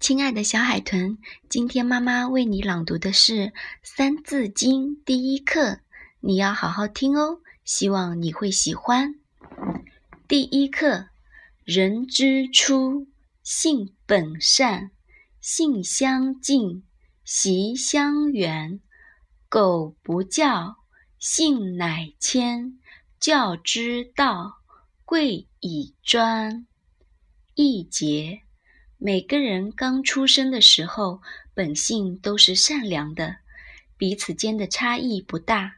[0.00, 1.18] 亲爱的小海豚，
[1.50, 3.34] 今天妈妈为你朗读的是
[3.82, 5.80] 《三字经》第一课，
[6.20, 9.14] 你要好好听哦，希望你会喜欢。
[10.26, 11.10] 第一课：
[11.64, 13.08] 人之初，
[13.42, 14.90] 性本善，
[15.38, 16.82] 性相近，
[17.22, 18.80] 习相远。
[19.50, 20.76] 苟不教，
[21.18, 22.78] 性乃迁。
[23.20, 24.60] 教之道，
[25.04, 26.66] 贵以专。
[27.54, 28.40] 一节。
[29.02, 31.22] 每个人刚出生的时候，
[31.54, 33.36] 本性都是善良的，
[33.96, 35.76] 彼此间的差异不大。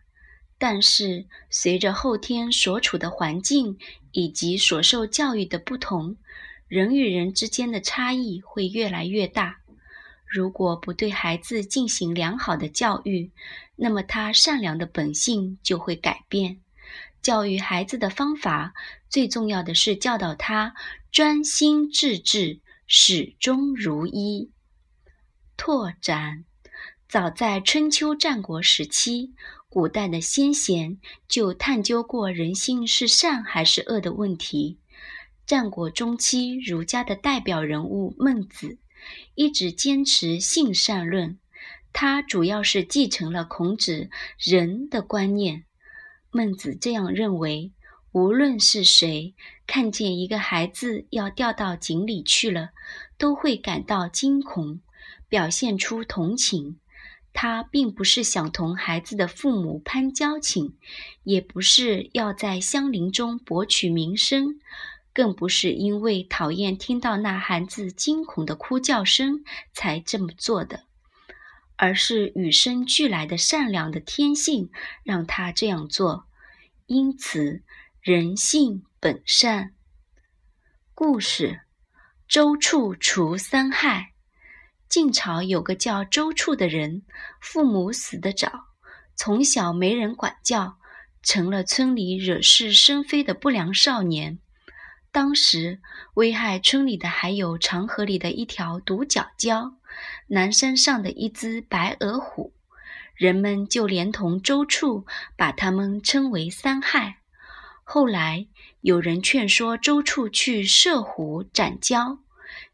[0.58, 3.78] 但是，随着后天所处的环境
[4.10, 6.16] 以及所受教育的不同，
[6.66, 9.60] 人与人之间的差异会越来越大。
[10.26, 13.30] 如果不对孩子进行良好的教育，
[13.76, 16.58] 那么他善良的本性就会改变。
[17.22, 18.74] 教育孩子的方法，
[19.08, 20.74] 最重要的是教导他
[21.12, 22.58] 专心致志。
[22.86, 24.50] 始终如一。
[25.56, 26.44] 拓展，
[27.08, 29.32] 早在春秋战国时期，
[29.68, 30.98] 古代的先贤
[31.28, 34.78] 就探究过人性是善还是恶的问题。
[35.46, 38.78] 战国中期，儒家的代表人物孟子
[39.34, 41.38] 一直坚持性善论，
[41.92, 45.64] 他主要是继承了孔子仁的观念。
[46.30, 47.72] 孟子这样认为。
[48.12, 49.34] 无论是谁
[49.66, 52.72] 看见一个孩子要掉到井里去了，
[53.16, 54.82] 都会感到惊恐，
[55.30, 56.78] 表现出同情。
[57.32, 60.76] 他并不是想同孩子的父母攀交情，
[61.24, 64.60] 也不是要在乡邻中博取名声，
[65.14, 70.84] 更不是因为讨厌听到那孩子惊恐的哭叫声才这么做的，
[71.76, 74.70] 而是与生俱来的善良的天性
[75.02, 76.26] 让他这样做。
[76.84, 77.62] 因此。
[78.04, 79.74] 人性本善。
[80.92, 81.60] 故事：
[82.26, 84.14] 周处除三害。
[84.88, 87.04] 晋朝有个叫周处的人，
[87.40, 88.64] 父母死得早，
[89.14, 90.78] 从小没人管教，
[91.22, 94.40] 成了村里惹是生非的不良少年。
[95.12, 95.80] 当时
[96.14, 99.76] 危害村里的还有长河里的一条独角蛟，
[100.26, 102.52] 南山上的一只白额虎，
[103.14, 105.06] 人们就连同周处，
[105.36, 107.18] 把他们称为三害。
[107.84, 108.46] 后来
[108.80, 112.18] 有人劝说周处去射虎斩蛟，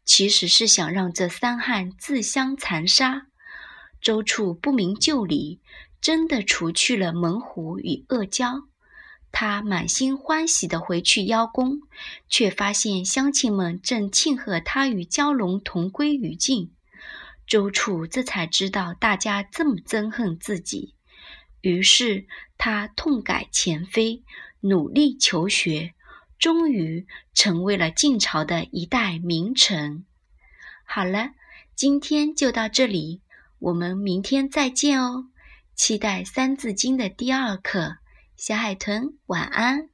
[0.05, 3.27] 其实是想让这三汉自相残杀。
[4.01, 5.59] 周处不明就里，
[5.99, 8.65] 真的除去了猛虎与恶蛟。
[9.31, 11.81] 他满心欢喜地回去邀功，
[12.29, 16.71] 却发现乡亲们正庆贺他与蛟龙同归于尽。
[17.45, 20.95] 周处这才知道大家这么憎恨自己，
[21.61, 22.25] 于是
[22.57, 24.23] 他痛改前非。
[24.61, 25.93] 努力求学，
[26.37, 30.05] 终于成为了晋朝的一代名臣。
[30.83, 31.31] 好了，
[31.75, 33.21] 今天就到这里，
[33.59, 35.25] 我们明天再见哦！
[35.75, 37.97] 期待《三字经》的第二课。
[38.35, 39.89] 小海豚，晚安。